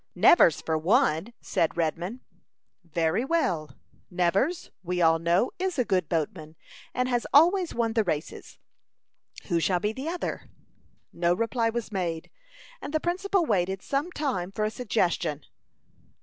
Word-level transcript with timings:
"Nevers 0.15 0.61
for 0.61 0.79
one," 0.79 1.31
said 1.41 1.77
Redman. 1.77 2.21
"Very 2.83 3.23
well; 3.23 3.75
Nevers, 4.09 4.71
we 4.81 4.99
all 4.99 5.19
know, 5.19 5.51
is 5.59 5.77
a 5.77 5.85
good 5.85 6.09
boatman, 6.09 6.55
and 6.91 7.07
has 7.07 7.27
always 7.31 7.75
won 7.75 7.93
the 7.93 8.03
races. 8.03 8.57
Who 9.49 9.59
shall 9.59 9.79
be 9.79 9.93
the 9.93 10.09
other?" 10.09 10.49
No 11.13 11.35
reply 11.35 11.69
was 11.69 11.91
made, 11.91 12.31
and 12.81 12.95
the 12.95 12.99
principal 12.99 13.45
waited 13.45 13.83
some 13.83 14.11
time 14.11 14.51
for 14.51 14.65
a 14.65 14.71
suggestion. 14.71 15.45